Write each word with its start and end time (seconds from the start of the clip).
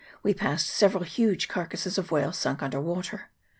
We 0.23 0.33
passed 0.33 0.65
several 0.67 1.03
huge 1.03 1.47
carcases 1.47 1.99
of 1.99 2.09
whales 2.09 2.35
sunk 2.39 2.63
under 2.63 2.81
water. 2.81 3.29